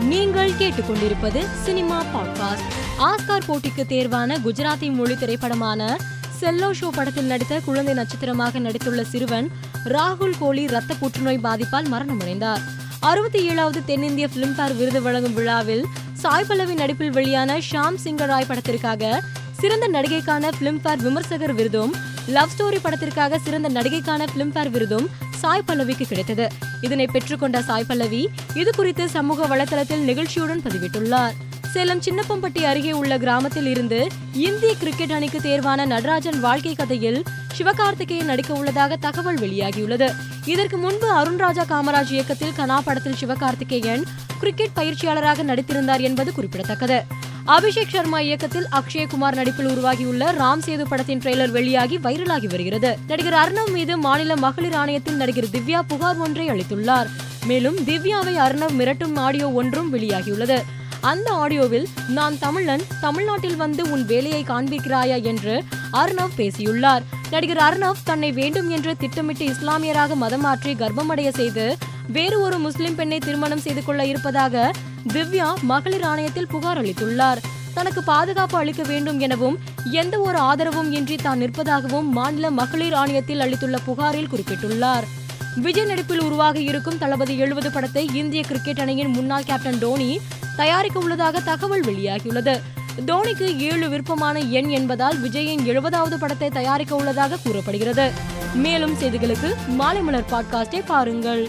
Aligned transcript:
நீங்கள் 0.00 0.50
கேட்டுக்கொண்டிருப்பது 0.58 1.46
cinema 1.64 2.02
podcast. 2.02 2.66
Oscar 2.98 3.44
போட்டிக்கு 3.46 3.84
தேர்வான 3.88 4.38
குஜராத்தி 4.44 4.92
மொழி 4.92 5.14
திரைப்படமான 5.14 5.96
செல்லோ 6.40 6.70
ஷோ 6.72 6.88
படத்தில் 6.88 7.24
நடித்த 7.24 7.60
குழந்தை 7.64 7.94
நட்சத்திரமாக 7.94 8.58
நடித்துள்ள 8.58 9.02
சிறுவன் 9.02 9.50
ராகுல் 9.84 10.34
கோலி 10.38 10.66
ரத்த 10.66 10.94
புற்றுநோய் 10.94 11.40
பாதிப்பால் 11.42 11.88
மரணமடைந்தார். 11.92 12.60
அறுபத்தி 13.00 13.48
ஏழாவது 13.48 13.84
தென்னிந்திய 13.84 14.28
பிலிம்பேர் 14.34 14.76
விருது 14.76 15.02
வழங்கும் 15.02 15.34
விழாவில் 15.34 15.84
சாய் 16.12 16.44
பல்லவி 16.44 16.74
நடிப்பில் 16.74 17.10
வெளியான 17.10 17.58
ஷாம் 17.58 17.96
சிங்கராய் 18.04 18.48
படத்திற்காக 18.48 19.20
சிறந்த 19.60 19.88
நடிகைக்கான 19.88 20.48
பிலிம்பேர் 20.60 20.96
விமர்சகர் 20.96 21.54
விருதும் 21.54 21.94
லவ் 22.26 22.48
ஸ்டோரி 22.58 22.78
படத்திற்காக 22.82 23.38
சிறந்த 23.38 23.68
நடிகைக்கான 23.68 24.24
பிலிம்பேர் 24.34 24.70
விருதும் 24.70 25.10
சாய் 25.36 25.66
பல்லவிக்கு 25.66 26.06
கிடைத்தது. 26.06 26.46
இதனை 26.80 27.08
பெற்றுக்கொண்ட 27.12 27.58
சாய் 27.62 27.88
பல்லவி 27.88 28.28
இது 28.54 28.70
குறித்து 28.72 29.08
சமூக 29.08 29.56
வலைதளத்தில் 29.56 30.06
நிகழ்ச்சியுடன் 30.10 30.62
பதிவிட்டுள்ளார். 30.66 31.34
சேலம் 31.72 32.00
சின்னப்பம்பட்டி 32.00 32.60
அருகே 32.62 32.92
உள்ள 32.92 33.18
கிராமத்தில் 33.18 33.66
இருந்து 33.66 34.08
இந்திய 34.32 34.74
கிரிக்கெட் 34.74 35.12
அணிக்கு 35.12 35.38
தேர்வான 35.38 35.86
நடராஜன் 35.86 36.40
வாழ்க்கை 36.40 36.74
கதையில் 36.74 37.22
சிவகார்த்திகேயன் 37.58 38.24
நடிக்க 38.24 38.54
உள்ளதாக 38.54 38.96
தகவல் 38.96 39.38
வெளியாகியுள்ளது. 39.38 40.08
இதற்கு 40.44 40.76
முன்பு 40.76 41.08
அருண்ராஜா 41.22 41.64
காமராஜ் 41.68 42.10
இயக்கத்தில் 42.10 42.56
கனா 42.58 42.78
படத்தில் 42.84 43.18
சிவகார்த்திகேயன் 43.20 44.04
கிரிக்கெட் 44.40 44.74
பயிற்சியாளராக 44.74 45.44
நடித்திருந்தார் 45.44 46.00
என்பது 46.00 46.32
குறிப்பிடத்தக்கது. 46.32 47.04
அபிஷேக் 47.46 47.88
சர்மா 47.88 48.20
இயக்கத்தில் 48.20 48.66
அக்ஷயகுமார் 48.72 49.34
நடிப்பில் 49.34 49.66
உருவாகியுள்ள 49.66 50.32
ராம் 50.32 50.60
சேது 50.66 50.84
படத்தின் 50.88 51.18
ட்ரெய்லர் 51.18 51.50
வெளியாகி 51.50 51.98
வைரலாகி 51.98 52.46
வருகிறது. 52.46 52.98
நடிகர் 53.06 53.32
அர்ணவ் 53.32 53.72
மீது 53.72 53.98
மாநில 53.98 54.36
மகளிர் 54.36 54.72
ஆணையத்தில் 54.72 55.16
நடிகர் 55.16 55.44
திவ்யா 55.44 55.80
புகார் 55.88 56.16
ஒன்றை 56.16 56.48
அளித்துள்ளார். 56.48 57.06
மேலும் 57.46 57.76
திவ்யாவை 57.76 58.34
அர்ணவ் 58.36 58.74
மிரட்டும் 58.78 59.16
ஆடியோ 59.16 59.50
ஒன்றும் 59.50 59.94
வெளியாகியுள்ளது. 59.94 60.62
அந்த 61.00 61.32
ஆடியோவில் 61.32 61.86
நான் 62.08 62.38
தமிழன் 62.38 62.82
தமிழ்நாட்டில் 63.00 63.56
வந்து 63.56 63.90
உன் 63.90 64.04
வேலையை 64.04 64.44
காண்பிக்கிறாயா? 64.48 65.22
என்று 65.22 65.64
அர்ணவ் 65.92 66.34
பேசியுள்ளார். 66.36 67.02
நடிகர் 67.30 67.56
அர்ணவ் 67.56 68.04
தன்னை 68.04 68.32
வேண்டும் 68.32 68.68
என்று 68.68 68.96
திட்டமிட்டு 68.96 69.46
இஸ்லாமியராக 69.46 70.14
மதம் 70.14 70.40
மாற்றி 70.40 70.74
கர்ப்பமடைய 70.74 71.28
செய்து 71.28 71.76
வேறு 72.08 72.40
ஒரு 72.40 72.58
முஸ்லிம் 72.58 72.94
பெண்ணை 72.94 73.18
திருமணம் 73.18 73.58
செய்து 73.58 73.84
கொள்ள 73.84 74.04
இருப்பதாக 74.04 74.72
திவ்யா 75.12 75.54
மகளிர் 75.62 76.02
ஆணையத்தில் 76.02 76.48
புகார் 76.48 76.82
அளித்துள்ளார். 76.82 77.36
தனக்கு 77.74 78.02
பாதுகாப்பு 78.02 78.58
அளிக்க 78.58 78.82
வேண்டும் 78.82 79.18
எனவும் 79.18 79.58
எந்த 79.90 80.20
ஒரு 80.20 80.38
ஆதரவும் 80.38 80.92
இன்றி 80.92 81.16
தான் 81.16 81.40
நிற்பதாகவும் 81.40 82.02
மாநில 82.02 82.50
மகளிர் 82.50 82.92
ஆணையத்தில் 82.92 83.38
அளித்துள்ள 83.38 83.78
புகாரில் 83.78 84.28
குறிப்பிட்டுள்ளார். 84.28 85.02
விஜய் 85.56 85.84
நடிப்பில் 85.84 86.22
உருவாக 86.22 86.58
இருக்கும் 86.60 86.98
தளபதி 86.98 87.38
எழுபது 87.38 87.70
படத்தை 87.70 88.08
இந்திய 88.12 88.42
கிரிக்கெட் 88.42 88.80
அணியின் 88.80 89.08
முன்னாள் 89.08 89.44
கேப்டன் 89.44 89.78
டோனி 89.78 90.20
தயாரிக்க 90.56 90.98
உள்ளதாக 90.98 91.40
தகவல் 91.40 91.82
வெளியாகியுள்ளது. 91.82 92.60
தோனிக்கு 93.06 93.58
ஏழு 93.58 93.88
விருப்பமான 93.88 94.38
எண் 94.38 94.68
என்பதால் 94.68 95.22
விஜயின் 95.22 95.64
எழுபதாவது 95.64 96.18
படத்தை 96.18 96.48
தயாரிக்க 96.48 96.94
உள்ளதாக 96.94 97.38
கூறப்படுகிறது. 97.42 98.10
மேலும் 98.54 98.94
செய்திகளுக்கு 98.94 99.54
மாலை 99.66 100.02
மலர் 100.02 100.30
பாட்காஸ்டை 100.30 100.82
பாருங்கள். 100.86 101.48